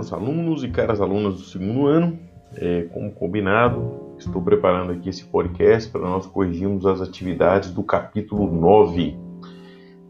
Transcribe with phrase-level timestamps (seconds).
[0.00, 2.18] caros alunos e caras alunas do segundo ano,
[2.56, 8.50] é, como combinado, estou preparando aqui esse podcast para nós corrigirmos as atividades do capítulo
[8.50, 9.14] 9.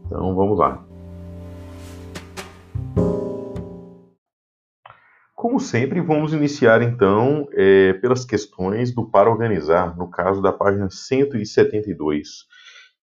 [0.05, 0.81] Então vamos lá.
[5.35, 10.89] Como sempre, vamos iniciar então é, pelas questões do para organizar, no caso da página
[10.89, 12.45] 172,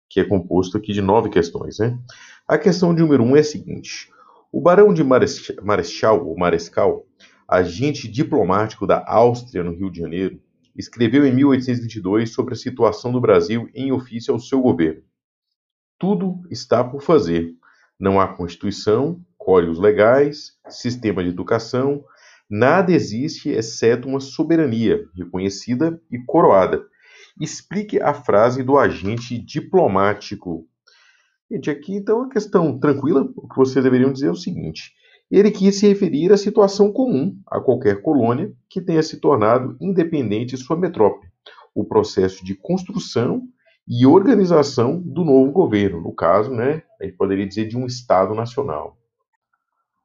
[0.09, 1.79] que é composto aqui de nove questões.
[1.79, 1.99] Né?
[2.47, 4.11] A questão número 1 um é a seguinte.
[4.51, 7.07] O barão de Marechal, ou Marescal,
[7.47, 10.41] agente diplomático da Áustria no Rio de Janeiro,
[10.75, 15.03] escreveu em 1822 sobre a situação do Brasil em ofício ao seu governo.
[15.99, 17.53] Tudo está por fazer.
[18.01, 22.05] Não há Constituição, códigos legais, sistema de educação,
[22.49, 26.87] nada existe exceto uma soberania reconhecida e coroada.
[27.41, 30.68] Explique a frase do agente diplomático
[31.51, 34.93] Gente, aqui então a questão tranquila, o que vocês deveriam dizer é o seguinte:
[35.31, 40.57] ele quis se referir à situação comum a qualquer colônia que tenha se tornado independente
[40.57, 41.31] de sua metrópole,
[41.75, 43.43] o processo de construção
[43.87, 48.35] e organização do novo governo, no caso, né, a gente poderia dizer de um Estado
[48.35, 48.99] nacional.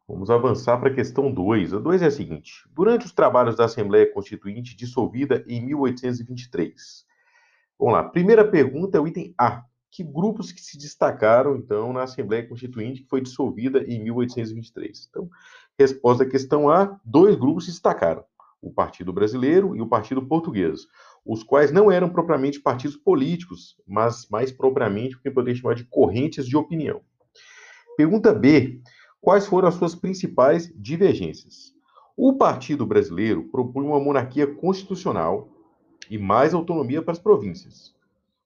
[0.08, 1.74] Vamos avançar para a questão 2.
[1.74, 7.06] A 2 é a seguinte: durante os trabalhos da Assembleia Constituinte dissolvida em 1823.
[7.78, 12.02] Vamos lá, primeira pergunta é o item A que grupos que se destacaram, então, na
[12.02, 15.08] Assembleia Constituinte, que foi dissolvida em 1823.
[15.08, 15.30] Então,
[15.78, 18.26] resposta à questão A, dois grupos se destacaram,
[18.60, 20.88] o Partido Brasileiro e o Partido Português,
[21.24, 25.84] os quais não eram propriamente partidos políticos, mas mais propriamente o que poderia chamar de
[25.84, 27.02] correntes de opinião.
[27.96, 28.82] Pergunta B,
[29.22, 31.72] quais foram as suas principais divergências?
[32.18, 35.50] O Partido Brasileiro propunha uma monarquia constitucional
[36.10, 37.94] e mais autonomia para as províncias.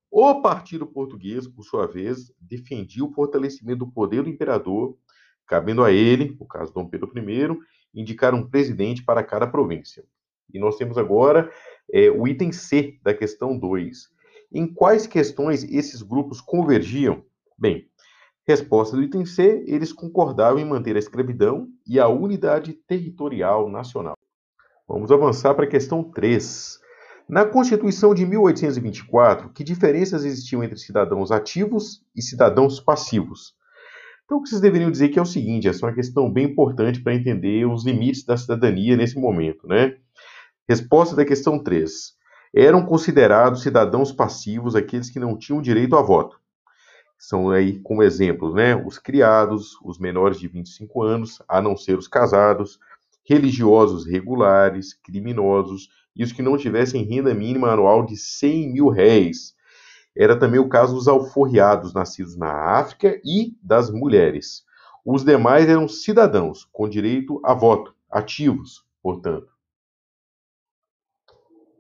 [0.10, 4.98] O partido português, por sua vez, defendia o fortalecimento do poder do imperador,
[5.46, 7.58] cabendo a ele, no caso Dom Pedro I,
[7.94, 10.04] indicar um presidente para cada província.
[10.54, 11.52] E nós temos agora
[11.92, 14.10] é, o item C da questão 2.
[14.52, 17.24] Em quais questões esses grupos convergiam?
[17.58, 17.90] Bem,
[18.48, 24.16] resposta do item C, eles concordavam em manter a escravidão e a unidade territorial nacional.
[24.88, 26.80] Vamos avançar para a questão 3.
[27.30, 33.54] Na Constituição de 1824, que diferenças existiam entre cidadãos ativos e cidadãos passivos?
[34.24, 36.46] Então, o que vocês deveriam dizer que é o seguinte: essa é uma questão bem
[36.46, 39.98] importante para entender os limites da cidadania nesse momento, né?
[40.70, 42.14] Resposta da questão 3.
[42.56, 46.40] Eram considerados cidadãos passivos aqueles que não tinham direito a voto.
[47.20, 51.98] São aí, como exemplos, né, os criados, os menores de 25 anos, a não ser
[51.98, 52.80] os casados,
[53.26, 59.56] religiosos regulares, criminosos e os que não tivessem renda mínima anual de 100 mil réis.
[60.16, 64.66] Era também o caso dos alforriados nascidos na África e das mulheres.
[65.06, 69.48] Os demais eram cidadãos com direito a voto, ativos, portanto.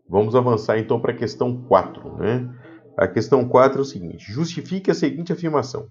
[0.07, 2.15] Vamos avançar então para a questão 4.
[2.17, 2.49] Né?
[2.97, 5.89] A questão 4 é o seguinte: justifique a seguinte afirmação.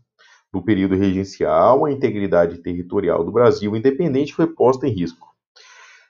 [0.52, 5.35] No período regencial, a integridade territorial do Brasil independente foi posta em risco.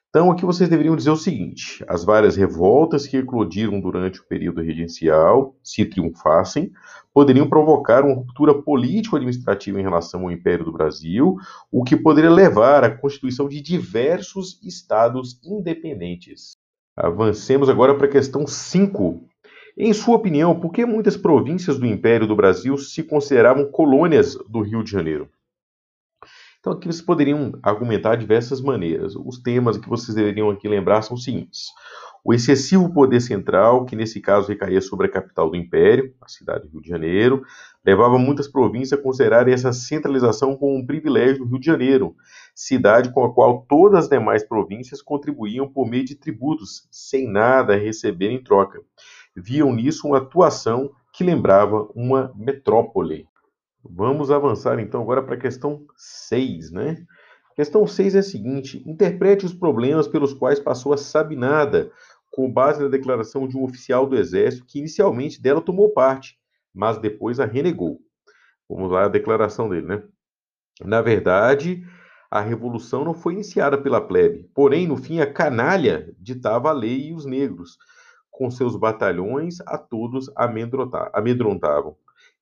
[0.09, 4.63] Então, aqui vocês deveriam dizer o seguinte: as várias revoltas que eclodiram durante o período
[4.63, 6.73] regencial, se triunfassem,
[7.13, 11.37] poderiam provocar uma ruptura político-administrativa em relação ao Império do Brasil,
[11.71, 16.53] o que poderia levar à constituição de diversos estados independentes.
[16.97, 19.23] Avancemos agora para a questão 5.
[19.77, 24.63] Em sua opinião, por que muitas províncias do Império do Brasil se consideravam colônias do
[24.63, 25.29] Rio de Janeiro?
[26.67, 29.15] Então aqui vocês poderiam argumentar de diversas maneiras.
[29.15, 31.69] Os temas que vocês deveriam aqui lembrar são os seguintes.
[32.25, 36.67] O excessivo poder central, que nesse caso recaía sobre a capital do império, a cidade
[36.67, 37.45] do Rio de Janeiro,
[37.85, 42.17] levava muitas províncias a considerarem essa centralização como um privilégio do Rio de Janeiro,
[42.53, 47.75] cidade com a qual todas as demais províncias contribuíam por meio de tributos, sem nada
[47.75, 48.81] a receber em troca.
[49.37, 53.29] Viam nisso uma atuação que lembrava uma metrópole.
[53.91, 57.05] Vamos avançar então agora para a questão 6, né?
[57.55, 61.91] Questão 6 é a seguinte: interprete os problemas pelos quais passou a Sabinada,
[62.31, 66.37] com base na declaração de um oficial do Exército que inicialmente dela tomou parte,
[66.75, 68.01] mas depois a renegou.
[68.69, 70.03] Vamos lá a declaração dele, né?
[70.85, 71.87] Na verdade,
[72.31, 77.09] a revolução não foi iniciada pela plebe, porém, no fim, a canalha ditava a lei
[77.09, 77.79] e os negros,
[78.31, 81.97] com seus batalhões, a todos amedrontavam.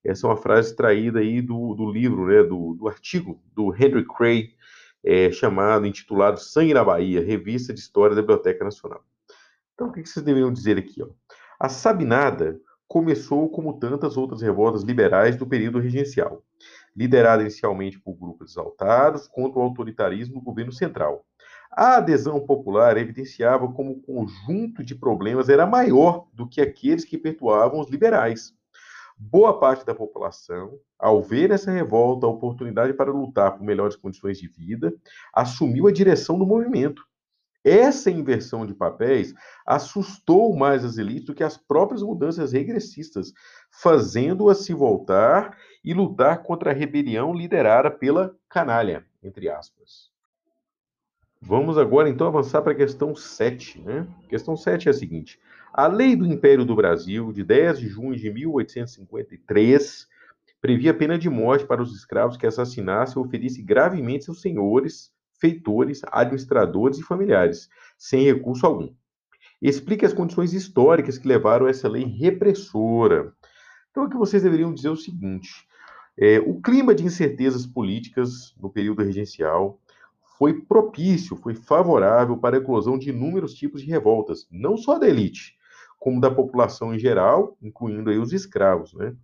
[0.04, 4.04] Essa é uma frase extraída aí do, do livro, né, do, do artigo do Henry
[4.04, 4.54] Cray,
[5.02, 9.02] é, chamado, intitulado Sangue na Bahia, Revista de História da Biblioteca Nacional.
[9.74, 11.02] Então, o que vocês deveriam dizer aqui?
[11.02, 11.08] Ó?
[11.58, 16.44] A Sabinada começou como tantas outras revoltas liberais do período regencial,
[16.94, 21.26] liderada inicialmente por grupos exaltados contra o autoritarismo do governo central.
[21.72, 27.18] A adesão popular evidenciava como o conjunto de problemas era maior do que aqueles que
[27.18, 28.54] pertuavam os liberais.
[29.16, 34.38] Boa parte da população, ao ver essa revolta, a oportunidade para lutar por melhores condições
[34.38, 34.93] de vida,
[35.32, 37.05] assumiu a direção do movimento.
[37.64, 39.32] Essa inversão de papéis
[39.64, 43.32] assustou mais as elites do que as próprias mudanças regressistas,
[43.70, 50.13] fazendo-as se voltar e lutar contra a rebelião liderada pela canalha, entre aspas.
[51.46, 53.79] Vamos agora então avançar para a questão 7.
[53.82, 54.06] Né?
[54.31, 55.38] Questão 7 é a seguinte:
[55.75, 60.08] a Lei do Império do Brasil, de 10 de junho de 1853,
[60.58, 66.00] previa pena de morte para os escravos que assassinassem ou ferissem gravemente seus senhores, feitores,
[66.11, 67.69] administradores e familiares,
[67.99, 68.88] sem recurso algum.
[69.61, 73.35] Explique as condições históricas que levaram a essa lei repressora.
[73.91, 75.69] Então, aqui vocês deveriam dizer o seguinte:
[76.17, 79.79] é, o clima de incertezas políticas no período regencial
[80.38, 85.08] foi propício, foi favorável para a eclosão de inúmeros tipos de revoltas, não só da
[85.08, 85.54] elite,
[85.98, 88.92] como da população em geral, incluindo aí os escravos.
[88.94, 89.14] Né?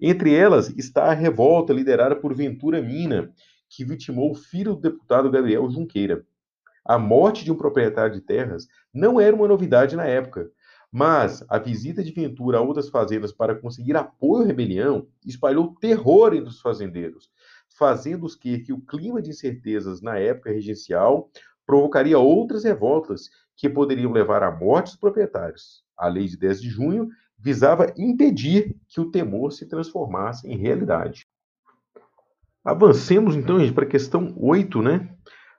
[0.00, 3.32] Entre elas está a revolta liderada por Ventura Mina,
[3.68, 6.24] que vitimou o filho do deputado Gabriel Junqueira.
[6.84, 10.50] A morte de um proprietário de terras não era uma novidade na época,
[10.90, 16.34] mas a visita de Ventura a outras fazendas para conseguir apoio à rebelião espalhou terror
[16.34, 17.30] entre os fazendeiros,
[17.76, 21.30] fazendo os que, que o clima de incertezas na época regencial
[21.66, 25.84] provocaria outras revoltas que poderiam levar à morte dos proprietários.
[25.96, 27.08] A lei de 10 de junho
[27.38, 31.26] visava impedir que o temor se transformasse em realidade.
[32.64, 35.08] Avancemos então para a questão 8, né?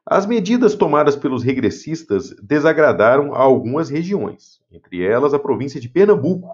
[0.05, 6.49] As medidas tomadas pelos regressistas desagradaram a algumas regiões, entre elas a província de Pernambuco,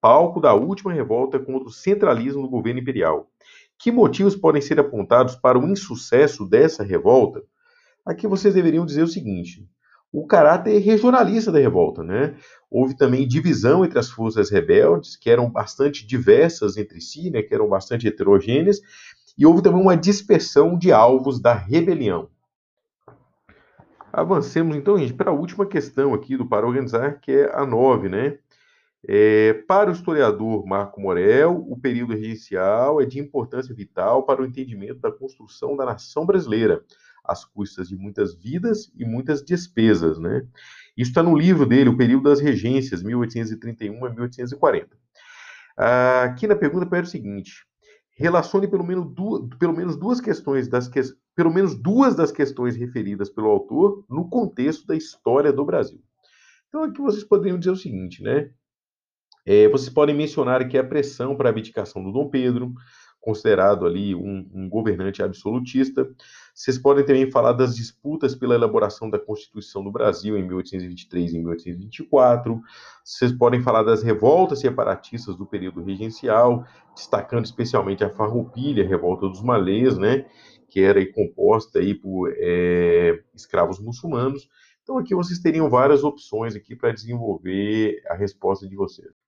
[0.00, 3.30] palco da última revolta contra o centralismo do governo imperial.
[3.82, 7.42] Que motivos podem ser apontados para o insucesso dessa revolta?
[8.06, 9.68] Aqui vocês deveriam dizer o seguinte:
[10.12, 12.36] o caráter regionalista da revolta, né?
[12.70, 17.42] Houve também divisão entre as forças rebeldes, que eram bastante diversas entre si, né?
[17.42, 18.80] Que eram bastante heterogêneas,
[19.36, 22.30] e houve também uma dispersão de alvos da rebelião.
[24.12, 28.08] Avancemos então, gente, para a última questão aqui do Para Organizar, que é a 9,
[28.08, 28.38] né?
[29.08, 34.46] É, para o historiador Marco Morel, o período regencial é de importância vital para o
[34.46, 36.84] entendimento da construção da nação brasileira,
[37.24, 40.46] às custas de muitas vidas e muitas despesas, né?
[40.96, 44.96] Isso está no livro dele, O Período das Regências, 1831 a 1840.
[46.24, 47.66] Aqui na pergunta pede o seguinte:
[48.16, 51.00] relacione pelo menos, duas, pelo menos duas questões das que,
[51.34, 56.00] pelo menos duas das questões referidas pelo autor no contexto da história do Brasil.
[56.68, 58.50] Então aqui vocês poderiam dizer o seguinte, né?
[59.44, 62.72] É, vocês podem mencionar aqui a pressão para a abdicação do Dom Pedro,
[63.20, 66.08] considerado ali um, um, governante absolutista.
[66.54, 71.38] Vocês podem também falar das disputas pela elaboração da Constituição do Brasil em 1823 e
[71.38, 72.60] 1824.
[73.04, 79.28] Vocês podem falar das revoltas separatistas do período regencial, destacando especialmente a Farroupilha, a revolta
[79.28, 80.26] dos malês, né,
[80.68, 84.48] que era aí, composta aí por é, escravos muçulmanos.
[84.82, 89.21] Então aqui vocês teriam várias opções aqui para desenvolver a resposta de vocês.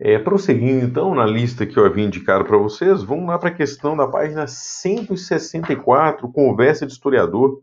[0.00, 3.54] É, prosseguindo então na lista que eu havia indicado para vocês, vamos lá para a
[3.54, 7.60] questão da página 164, Conversa de Historiador.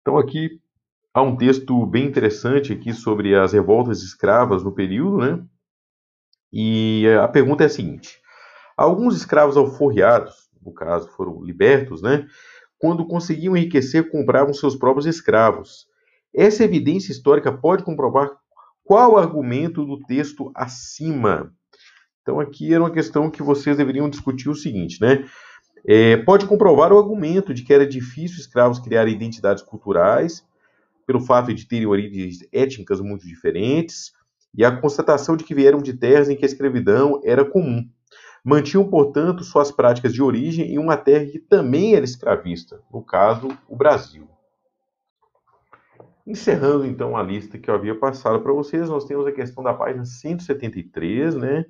[0.00, 0.60] Então aqui
[1.14, 5.44] há um texto bem interessante aqui sobre as revoltas escravas no período, né?
[6.52, 8.20] E a pergunta é a seguinte:
[8.76, 12.26] alguns escravos alforriados, no caso foram libertos, né?
[12.80, 15.86] Quando conseguiam enriquecer, compravam seus próprios escravos.
[16.34, 18.28] Essa evidência histórica pode comprovar
[18.82, 21.54] qual argumento do texto acima
[22.22, 25.24] então aqui era uma questão que vocês deveriam discutir o seguinte, né?
[25.86, 30.44] É, pode comprovar o argumento de que era difícil escravos criarem identidades culturais,
[31.06, 34.12] pelo fato de terem origens étnicas muito diferentes,
[34.54, 37.88] e a constatação de que vieram de terras em que a escravidão era comum.
[38.44, 43.48] Mantinham, portanto, suas práticas de origem em uma terra que também era escravista, no caso,
[43.68, 44.28] o Brasil.
[46.26, 49.74] Encerrando então a lista que eu havia passado para vocês, nós temos a questão da
[49.74, 51.64] página 173, né?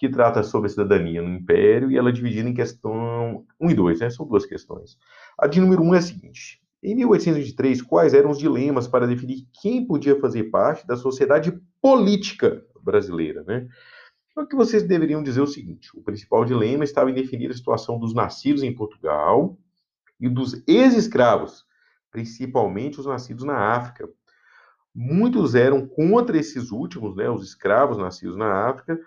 [0.00, 3.74] Que trata sobre a cidadania no Império, e ela é dividida em questão 1 e
[3.74, 4.08] 2, né?
[4.08, 4.96] São duas questões.
[5.38, 9.46] A de número 1 é a seguinte: em 1823, quais eram os dilemas para definir
[9.60, 11.52] quem podia fazer parte da sociedade
[11.82, 13.68] política brasileira, né?
[14.30, 17.98] Então, que vocês deveriam dizer o seguinte: o principal dilema estava em definir a situação
[17.98, 19.58] dos nascidos em Portugal
[20.18, 21.66] e dos ex-escravos,
[22.10, 24.08] principalmente os nascidos na África.
[24.94, 28.98] Muitos eram contra esses últimos, né, os escravos nascidos na África,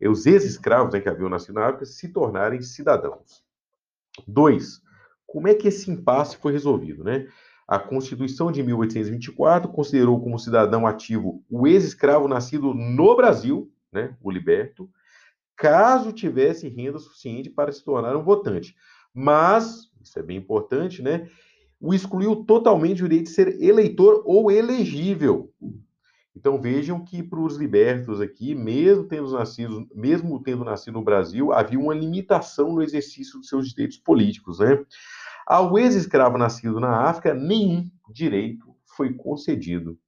[0.00, 3.44] e os ex-escravos né, que haviam nascido na África se tornarem cidadãos.
[4.26, 4.80] Dois,
[5.26, 7.02] como é que esse impasse foi resolvido?
[7.02, 7.26] Né?
[7.66, 14.30] A Constituição de 1824 considerou como cidadão ativo o ex-escravo nascido no Brasil, né, o
[14.30, 14.88] liberto,
[15.56, 18.76] caso tivesse renda suficiente para se tornar um votante.
[19.12, 21.28] Mas, isso é bem importante, né,
[21.80, 25.52] o excluiu totalmente o direito de ser eleitor ou elegível.
[26.36, 31.50] Então vejam que para os libertos aqui, mesmo tendo nascido, mesmo tendo nascido no Brasil,
[31.50, 34.84] havia uma limitação no exercício dos seus direitos políticos, né?
[35.46, 39.98] Ao ex-escravo nascido na África, nenhum direito foi concedido.